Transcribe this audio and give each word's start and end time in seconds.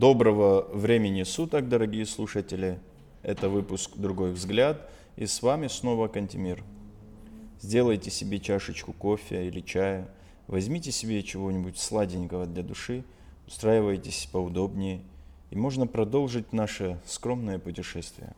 Доброго 0.00 0.66
времени 0.72 1.24
суток, 1.24 1.68
дорогие 1.68 2.06
слушатели. 2.06 2.80
Это 3.22 3.50
выпуск 3.50 3.90
«Другой 3.96 4.32
взгляд». 4.32 4.90
И 5.16 5.26
с 5.26 5.42
вами 5.42 5.66
снова 5.66 6.08
Кантемир. 6.08 6.64
Сделайте 7.60 8.10
себе 8.10 8.38
чашечку 8.38 8.94
кофе 8.94 9.46
или 9.46 9.60
чая. 9.60 10.08
Возьмите 10.46 10.90
себе 10.90 11.22
чего-нибудь 11.22 11.78
сладенького 11.78 12.46
для 12.46 12.62
души. 12.62 13.04
Устраивайтесь 13.46 14.26
поудобнее. 14.32 15.02
И 15.50 15.56
можно 15.56 15.86
продолжить 15.86 16.54
наше 16.54 16.98
скромное 17.04 17.58
путешествие. 17.58 18.34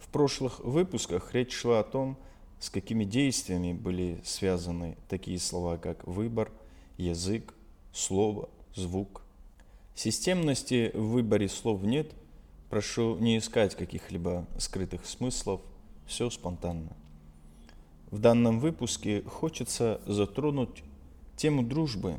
В 0.00 0.08
прошлых 0.08 0.60
выпусках 0.60 1.32
речь 1.32 1.54
шла 1.54 1.80
о 1.80 1.84
том, 1.84 2.18
с 2.58 2.68
какими 2.68 3.04
действиями 3.04 3.72
были 3.72 4.20
связаны 4.22 4.98
такие 5.08 5.38
слова, 5.38 5.78
как 5.78 6.06
выбор, 6.06 6.52
язык, 6.98 7.54
слово, 7.94 8.50
звук– 8.74 9.22
Системности 10.02 10.92
в 10.94 11.10
выборе 11.10 11.46
слов 11.46 11.82
нет. 11.82 12.10
Прошу 12.70 13.18
не 13.18 13.36
искать 13.36 13.76
каких-либо 13.76 14.46
скрытых 14.56 15.04
смыслов. 15.04 15.60
Все 16.06 16.30
спонтанно. 16.30 16.96
В 18.10 18.18
данном 18.18 18.60
выпуске 18.60 19.20
хочется 19.24 20.00
затронуть 20.06 20.82
тему 21.36 21.62
дружбы, 21.62 22.14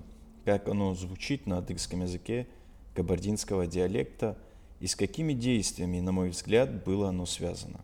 как 0.45 0.67
оно 0.67 0.93
звучит 0.93 1.47
на 1.47 1.57
адыгском 1.57 2.03
языке 2.03 2.45
кабардинского 2.93 3.65
диалекта 3.65 4.37
и 4.79 4.85
с 4.85 4.95
какими 4.95 5.33
действиями, 5.33 6.01
на 6.01 6.11
мой 6.11 6.29
взгляд, 6.29 6.83
было 6.83 7.09
оно 7.09 7.25
связано. 7.25 7.81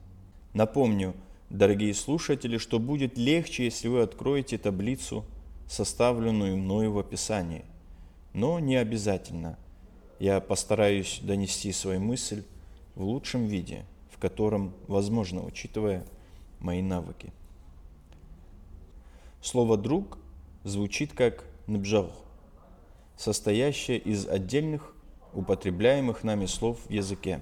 Напомню, 0.53 1.15
дорогие 1.49 1.95
слушатели, 1.95 2.59
что 2.59 2.77
будет 2.77 3.17
легче, 3.17 3.65
если 3.65 3.87
вы 3.87 4.03
откроете 4.03 4.59
таблицу, 4.59 5.25
составленную 5.67 6.55
мною 6.55 6.91
в 6.91 6.99
описании. 6.99 7.65
Но 8.33 8.59
не 8.59 8.75
обязательно– 8.75 9.57
я 10.19 10.39
постараюсь 10.39 11.19
донести 11.21 11.71
свою 11.71 11.99
мысль 11.99 12.43
в 12.95 13.03
лучшем 13.03 13.45
виде, 13.45 13.85
в 14.11 14.17
котором 14.19 14.73
возможно, 14.87 15.43
учитывая 15.43 16.05
мои 16.59 16.81
навыки. 16.81 17.31
Слово 19.41 19.77
«друг» 19.77 20.17
звучит 20.63 21.13
как 21.13 21.43
«нбжал», 21.67 22.11
состоящее 23.15 23.99
из 23.99 24.27
отдельных 24.27 24.93
употребляемых 25.33 26.23
нами 26.23 26.47
слов 26.47 26.79
в 26.87 26.91
языке. 26.91 27.39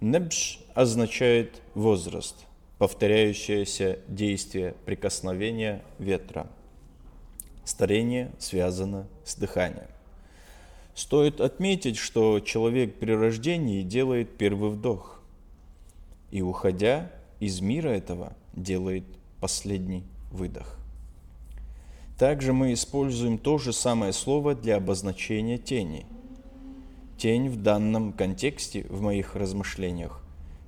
«Небж» 0.00 0.60
означает 0.74 1.62
«возраст», 1.74 2.44
повторяющееся 2.78 4.00
действие 4.08 4.74
прикосновения 4.84 5.82
ветра. 5.98 6.46
Старение 7.64 8.30
связано 8.38 9.08
с 9.24 9.36
дыханием. 9.36 9.88
Стоит 10.94 11.40
отметить, 11.40 11.96
что 11.96 12.38
человек 12.38 13.00
при 13.00 13.10
рождении 13.12 13.82
делает 13.82 14.36
первый 14.36 14.70
вдох, 14.70 15.20
и 16.30 16.40
уходя 16.40 17.10
из 17.40 17.60
мира 17.60 17.88
этого 17.88 18.36
делает 18.54 19.04
последний 19.40 20.04
выдох. 20.30 20.78
Также 22.16 22.52
мы 22.52 22.72
используем 22.72 23.38
то 23.38 23.58
же 23.58 23.72
самое 23.72 24.12
слово 24.12 24.54
для 24.54 24.76
обозначения 24.76 25.58
тени. 25.58 26.06
Тень 27.18 27.48
в 27.48 27.60
данном 27.60 28.12
контексте, 28.12 28.86
в 28.88 29.00
моих 29.00 29.34
размышлениях, 29.34 30.22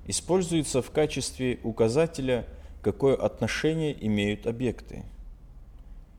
используется 0.07 0.81
в 0.81 0.91
качестве 0.91 1.59
указателя, 1.63 2.45
какое 2.81 3.15
отношение 3.15 3.95
имеют 4.05 4.45
объекты. 4.45 5.03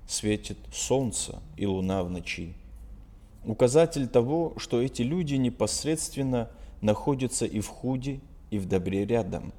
Светит 0.06 0.56
солнце 0.72 1.42
и 1.58 1.66
луна 1.66 2.02
в 2.02 2.10
ночи– 2.10 2.54
указатель 3.48 4.08
того, 4.08 4.52
что 4.58 4.82
эти 4.82 5.02
люди 5.02 5.34
непосредственно 5.34 6.50
находятся 6.82 7.46
и 7.46 7.60
в 7.60 7.68
худе, 7.68 8.20
и 8.50 8.58
в 8.58 8.66
добре 8.66 9.06
рядом. 9.06 9.52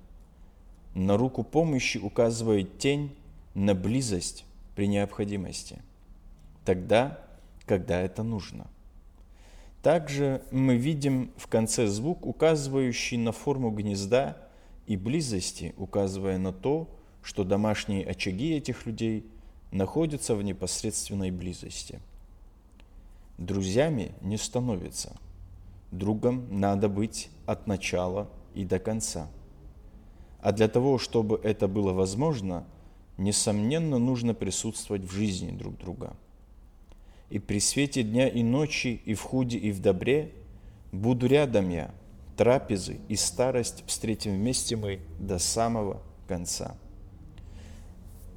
На 0.93 1.17
руку 1.17 1.43
помощи 1.43 1.97
указывает 1.97 2.77
тень 2.77 3.15
на 3.55 3.73
близость 3.73 4.45
при 4.75 4.87
необходимости, 4.87 5.79
тогда, 6.65 7.19
когда 7.65 7.99
это 7.99 8.23
нужно. 8.23 8.67
Также 9.81 10.43
мы 10.51 10.75
видим 10.75 11.31
в 11.37 11.47
конце 11.47 11.87
звук, 11.87 12.25
указывающий 12.25 13.17
на 13.17 13.31
форму 13.31 13.71
гнезда 13.71 14.37
и 14.87 14.97
близости, 14.97 15.73
указывая 15.77 16.37
на 16.37 16.51
то, 16.51 16.89
что 17.23 17.43
домашние 17.43 18.05
очаги 18.05 18.53
этих 18.53 18.85
людей 18.85 19.25
находятся 19.71 20.35
в 20.35 20.43
непосредственной 20.43 21.31
близости– 21.31 21.99
друзьями 23.39 24.11
не 24.21 24.37
становится. 24.37 25.15
Другом 25.91 26.45
надо 26.51 26.89
быть 26.89 27.29
от 27.45 27.65
начала 27.65 28.29
и 28.53 28.65
до 28.65 28.79
конца. 28.79 29.27
А 30.41 30.51
для 30.51 30.67
того, 30.67 30.97
чтобы 30.97 31.39
это 31.43 31.67
было 31.67 31.93
возможно, 31.93 32.65
несомненно, 33.17 33.97
нужно 33.97 34.33
присутствовать 34.33 35.03
в 35.03 35.11
жизни 35.11 35.51
друг 35.51 35.77
друга. 35.77 36.15
И 37.29 37.39
при 37.39 37.59
свете 37.59 38.03
дня 38.03 38.27
и 38.27 38.43
ночи, 38.43 39.01
и 39.05 39.13
в 39.13 39.21
худе, 39.21 39.57
и 39.57 39.71
в 39.71 39.81
добре 39.81 40.33
буду 40.91 41.27
рядом 41.27 41.69
я, 41.69 41.93
трапезы 42.37 42.99
и 43.07 43.15
старость 43.15 43.83
встретим 43.87 44.35
вместе 44.35 44.75
мы 44.75 44.99
до 45.19 45.39
самого 45.39 46.01
конца. 46.27 46.75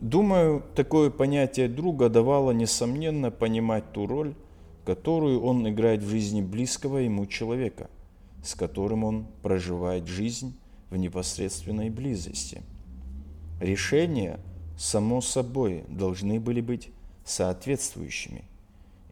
Думаю, 0.00 0.64
такое 0.74 1.10
понятие 1.10 1.68
друга 1.68 2.08
давало, 2.08 2.50
несомненно, 2.50 3.30
понимать 3.30 3.92
ту 3.92 4.06
роль, 4.06 4.34
которую 4.84 5.42
он 5.42 5.68
играет 5.68 6.02
в 6.02 6.08
жизни 6.08 6.42
близкого 6.42 6.98
ему 6.98 7.26
человека, 7.26 7.88
с 8.42 8.54
которым 8.54 9.04
он 9.04 9.26
проживает 9.42 10.06
жизнь 10.06 10.56
в 10.90 10.96
непосредственной 10.96 11.90
близости. 11.90 12.62
Решения, 13.60 14.40
само 14.76 15.20
собой, 15.20 15.84
должны 15.88 16.40
были 16.40 16.60
быть 16.60 16.90
соответствующими. 17.24 18.44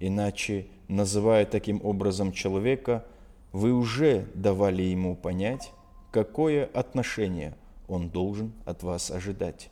Иначе, 0.01 0.67
называя 0.89 1.47
таким 1.47 1.81
образом 1.85 2.33
человека, 2.33 3.05
вы 3.53 3.73
уже 3.73 4.27
давали 4.35 4.83
ему 4.83 5.15
понять, 5.15 5.71
какое 6.11 6.65
отношение 6.67 7.55
он 7.89 8.09
должен 8.09 8.53
от 8.65 8.83
вас 8.83 9.11
ожидать. 9.11 9.71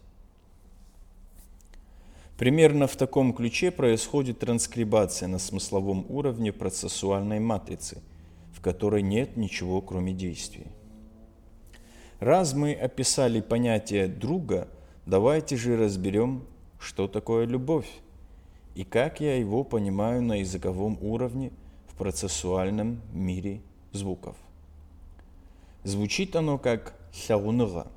Примерно 2.38 2.86
в 2.86 2.94
таком 2.94 3.32
ключе 3.32 3.72
происходит 3.72 4.38
транскрибация 4.38 5.26
на 5.26 5.40
смысловом 5.40 6.06
уровне 6.08 6.52
процессуальной 6.52 7.40
матрицы, 7.40 8.00
в 8.52 8.60
которой 8.60 9.02
нет 9.02 9.36
ничего, 9.36 9.82
кроме 9.82 10.12
действий. 10.12 10.68
Раз 12.20 12.54
мы 12.54 12.74
описали 12.74 13.40
понятие 13.40 14.06
друга, 14.06 14.68
давайте 15.04 15.56
же 15.56 15.76
разберем, 15.76 16.44
что 16.78 17.08
такое 17.08 17.44
любовь 17.44 17.88
и 18.76 18.84
как 18.84 19.20
я 19.20 19.36
его 19.36 19.64
понимаю 19.64 20.22
на 20.22 20.34
языковом 20.38 20.96
уровне 21.00 21.50
в 21.88 21.96
процессуальном 21.96 23.00
мире 23.12 23.60
звуков. 23.90 24.36
Звучит 25.82 26.36
оно 26.36 26.56
как 26.56 26.94
хяуныга, 27.12 27.88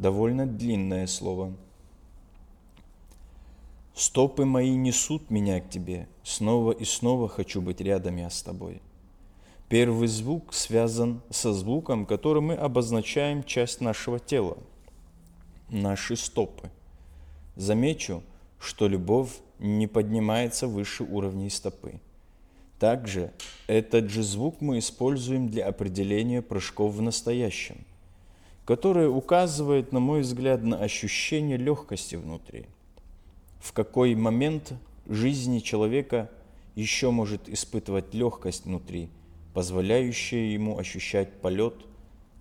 довольно 0.00 0.44
длинное 0.44 1.06
слово– 1.06 1.52
Стопы 3.96 4.44
мои 4.44 4.76
несут 4.76 5.30
меня 5.30 5.58
к 5.58 5.70
тебе, 5.70 6.06
снова 6.22 6.72
и 6.72 6.84
снова 6.84 7.30
хочу 7.30 7.62
быть 7.62 7.80
рядом 7.80 8.16
я 8.16 8.28
с 8.28 8.42
тобой. 8.42 8.82
Первый 9.70 10.06
звук 10.06 10.52
связан 10.52 11.22
со 11.30 11.54
звуком, 11.54 12.04
которым 12.04 12.48
мы 12.48 12.56
обозначаем 12.56 13.42
часть 13.42 13.80
нашего 13.80 14.18
тела, 14.18 14.58
наши 15.70 16.14
стопы. 16.14 16.68
Замечу, 17.56 18.22
что 18.60 18.86
любовь 18.86 19.30
не 19.58 19.86
поднимается 19.86 20.66
выше 20.68 21.02
уровней 21.02 21.48
стопы. 21.48 21.98
Также 22.78 23.32
этот 23.66 24.10
же 24.10 24.22
звук 24.22 24.60
мы 24.60 24.80
используем 24.80 25.48
для 25.48 25.66
определения 25.68 26.42
прыжков 26.42 26.92
в 26.92 27.00
настоящем, 27.00 27.78
которое 28.66 29.08
указывает, 29.08 29.90
на 29.92 30.00
мой 30.00 30.20
взгляд, 30.20 30.62
на 30.62 30.76
ощущение 30.76 31.56
легкости 31.56 32.16
внутри– 32.16 32.66
в 33.66 33.72
какой 33.72 34.14
момент 34.14 34.74
жизни 35.08 35.58
человека 35.58 36.30
еще 36.76 37.10
может 37.10 37.48
испытывать 37.48 38.14
легкость 38.14 38.64
внутри, 38.64 39.08
позволяющая 39.54 40.52
ему 40.52 40.78
ощущать 40.78 41.40
полет, 41.40 41.74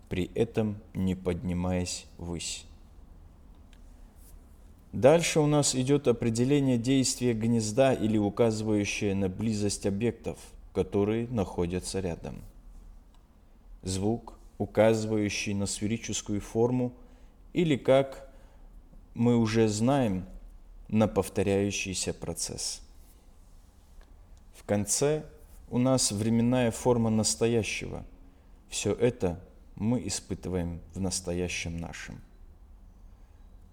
при 0.07 0.29
этом 0.35 0.77
не 0.93 1.15
поднимаясь 1.15 2.05
ввысь. 2.19 2.65
Дальше 4.93 5.39
у 5.39 5.47
нас 5.47 5.73
идет 5.73 6.07
определение 6.07 6.77
действия 6.77 7.33
гнезда 7.33 7.93
или 7.93 8.19
указывающее 8.19 9.15
на 9.15 9.27
близость 9.27 9.87
объектов, 9.87 10.37
которые 10.73 11.27
находятся 11.29 12.01
рядом. 12.01 12.43
Звук, 13.81 14.37
указывающий 14.59 15.55
на 15.55 15.65
сферическую 15.65 16.39
форму, 16.39 16.93
или, 17.51 17.77
как 17.77 18.31
мы 19.15 19.37
уже 19.37 19.67
знаем, 19.67 20.25
на 20.87 21.07
повторяющийся 21.07 22.13
процесс. 22.13 22.81
В 24.53 24.63
конце 24.63 25.23
у 25.69 25.77
нас 25.77 26.11
временная 26.11 26.71
форма 26.71 27.09
настоящего. 27.09 28.03
Все 28.69 28.93
это 28.93 29.39
мы 29.75 30.05
испытываем 30.07 30.79
в 30.93 30.99
настоящем 30.99 31.77
нашем. 31.77 32.21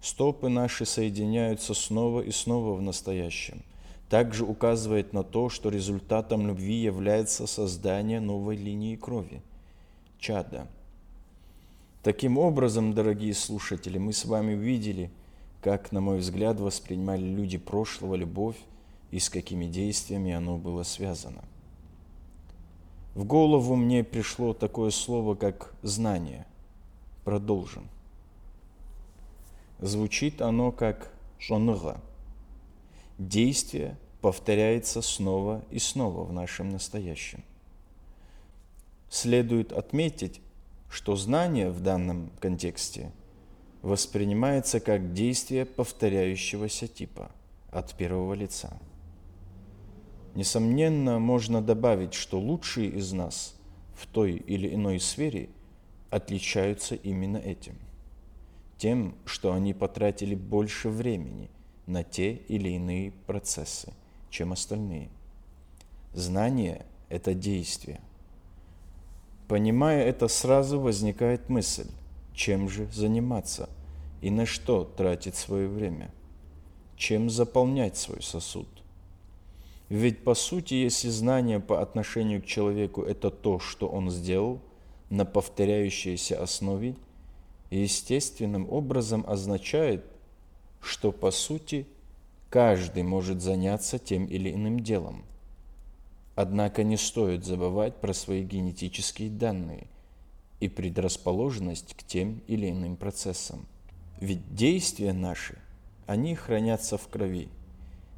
Стопы 0.01 0.49
наши 0.49 0.85
соединяются 0.85 1.73
снова 1.73 2.21
и 2.21 2.31
снова 2.31 2.75
в 2.75 2.81
настоящем. 2.81 3.63
Также 4.09 4.45
указывает 4.45 5.13
на 5.13 5.23
то, 5.23 5.49
что 5.49 5.69
результатом 5.69 6.45
любви 6.45 6.75
является 6.75 7.47
создание 7.47 8.19
новой 8.19 8.57
линии 8.57 8.95
крови– 8.95 9.41
чада. 10.19 10.67
Таким 12.01 12.37
образом, 12.37 12.93
дорогие 12.93 13.33
слушатели, 13.33 13.97
мы 13.97 14.13
с 14.13 14.25
вами 14.25 14.55
увидели, 14.55 15.09
как, 15.63 15.93
на 15.93 16.01
мой 16.01 16.17
взгляд, 16.19 16.59
воспринимали 16.59 17.23
люди 17.23 17.57
прошлого 17.57 18.15
любовь 18.15 18.57
и 19.11 19.19
с 19.19 19.29
какими 19.29 19.65
действиями 19.65 20.33
оно 20.33 20.57
было 20.57 20.83
связано. 20.83 21.43
В 23.15 23.23
голову 23.23 23.75
мне 23.75 24.03
пришло 24.03 24.53
такое 24.53 24.91
слово, 24.91 25.35
как 25.35 25.73
«знание». 25.81 26.45
Продолжим. 27.23 27.87
Звучит 29.79 30.41
оно 30.41 30.73
как 30.73 31.13
«шоныга». 31.39 32.01
Действие 33.17 33.95
повторяется 34.19 35.01
снова 35.01 35.63
и 35.71 35.79
снова 35.79 36.25
в 36.25 36.33
нашем 36.33 36.69
настоящем. 36.69 37.43
Следует 39.09 39.71
отметить, 39.71 40.41
что 40.89 41.15
знание 41.15 41.69
в 41.69 41.79
данном 41.79 42.31
контексте 42.39 43.11
воспринимается 43.83 44.79
как 44.79 45.13
действие 45.13 45.65
повторяющегося 45.65 46.87
типа 46.87 47.29
от 47.71 47.93
первого 47.93 48.33
лица– 48.33 48.75
Несомненно, 50.35 51.19
можно 51.19 51.61
добавить, 51.61 52.15
что 52.15 52.39
лучшие 52.39 52.89
из 52.89 53.11
нас 53.13 53.55
в 53.95 54.07
той 54.07 54.33
или 54.33 54.73
иной 54.73 54.99
сфере 54.99 55.49
отличаются 56.09 56.95
именно 56.95 57.37
этим. 57.37 57.75
Тем, 58.77 59.15
что 59.25 59.53
они 59.53 59.73
потратили 59.73 60.33
больше 60.33 60.89
времени 60.89 61.51
на 61.85 62.03
те 62.03 62.33
или 62.33 62.69
иные 62.69 63.11
процессы, 63.11 63.93
чем 64.31 64.51
остальные. 64.51 65.09
Знание– 66.13 66.85
это 67.09 67.35
действие. 67.35 68.01
Понимая 69.47 70.03
это, 70.03 70.27
сразу 70.27 70.79
возникает 70.79 71.49
мысль, 71.49 71.89
чем 72.33 72.69
же 72.69 72.87
заниматься 72.91 73.69
и 74.21 74.29
на 74.29 74.45
что 74.45 74.83
тратить 74.83 75.35
свое 75.35 75.67
время, 75.67 76.11
чем 76.95 77.29
заполнять 77.29 77.97
свой 77.97 78.21
сосуд– 78.21 78.67
ведь 79.93 80.23
по 80.23 80.33
сути, 80.33 80.73
если 80.73 81.09
знание 81.09 81.59
по 81.59 81.79
отношению 81.79 82.41
к 82.41 82.45
человеку– 82.45 83.01
это 83.03 83.29
то, 83.29 83.59
что 83.59 83.87
он 83.87 84.09
сделал 84.09 84.59
на 85.11 85.23
повторяющейся 85.23 86.41
основе, 86.41 86.95
естественным 87.69 88.67
образом 88.71 89.23
означает, 89.27 90.03
что 90.81 91.11
по 91.11 91.29
сути 91.29 91.85
каждый 92.49 93.03
может 93.03 93.43
заняться 93.43 93.99
тем 93.99 94.25
или 94.25 94.51
иным 94.51 94.79
делом. 94.79 95.23
Однако 96.33 96.81
не 96.81 96.97
стоит 96.97 97.45
забывать 97.45 97.97
про 97.97 98.13
свои 98.13 98.43
генетические 98.43 99.29
данные 99.29 99.85
и 100.63 100.69
предрасположенность 100.69 101.93
к 101.95 102.03
тем 102.03 102.41
или 102.47 102.69
иным 102.69 102.95
процессам. 102.95 103.65
Ведь 104.19 104.55
действия 104.55 105.13
наши, 105.13 105.57
они 106.07 106.35
хранятся 106.35 106.97
в 106.97 107.07
крови– 107.07 107.49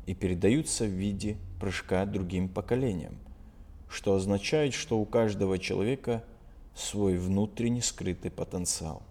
и 0.05 0.13
передаются 0.13 0.85
в 0.85 0.89
виде 0.89 1.37
прыжка 1.59 2.05
другим 2.05 2.47
поколениям, 2.47 3.17
что 3.89 4.15
означает, 4.15 4.73
что 4.73 4.99
у 4.99 5.05
каждого 5.05 5.57
человека 5.57 6.23
свой 6.75 7.17
внутренний 7.17 7.81
скрытый 7.81 8.31
потенциал. 8.31 9.01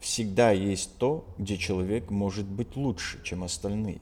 Всегда 0.00 0.50
есть 0.50 0.98
то, 0.98 1.26
где 1.38 1.56
человек 1.56 2.10
может 2.10 2.46
быть 2.46 2.76
лучше, 2.76 3.22
чем 3.22 3.42
остальные. 3.42 4.00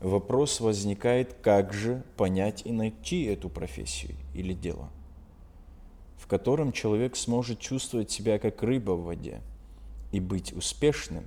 Вопрос 0.00 0.60
возникает, 0.60 1.34
как 1.42 1.72
же 1.72 2.02
понять 2.16 2.62
и 2.64 2.72
найти 2.72 3.24
эту 3.24 3.48
профессию 3.48 4.14
или 4.34 4.54
дело, 4.54 4.90
в 6.18 6.26
котором 6.26 6.72
человек 6.72 7.16
сможет 7.16 7.58
чувствовать 7.58 8.10
себя 8.10 8.38
как 8.38 8.62
рыба 8.62 8.92
в 8.92 9.04
воде 9.04 9.40
и 10.12 10.20
быть 10.20 10.52
успешным, 10.52 11.24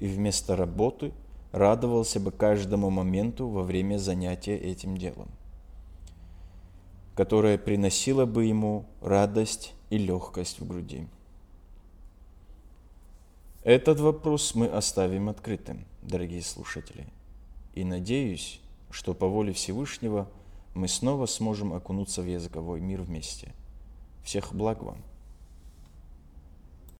и 0.00 0.06
вместо 0.06 0.56
работы– 0.56 1.12
радовался 1.52 2.20
бы 2.20 2.30
каждому 2.30 2.90
моменту 2.90 3.48
во 3.48 3.62
время 3.62 3.98
занятия 3.98 4.56
этим 4.56 4.96
делом, 4.96 5.28
которое 7.14 7.58
приносило 7.58 8.24
бы 8.24 8.44
ему 8.44 8.86
радость 9.00 9.74
и 9.90 9.98
легкость 9.98 10.60
в 10.60 10.66
груди. 10.66 11.06
Этот 13.62 14.00
вопрос 14.00 14.54
мы 14.54 14.66
оставим 14.66 15.28
открытым, 15.28 15.84
дорогие 16.02 16.42
слушатели, 16.42 17.06
и 17.74 17.84
надеюсь, 17.84 18.60
что 18.90 19.12
по 19.12 19.26
воле 19.26 19.52
Всевышнего 19.52 20.28
мы 20.74 20.88
снова 20.88 21.26
сможем 21.26 21.74
окунуться 21.74 22.22
в 22.22 22.26
языковой 22.26 22.80
мир 22.80 23.02
вместе. 23.02 23.52
Всех 24.24 24.54
благ 24.54 24.82
вам! 24.82 25.09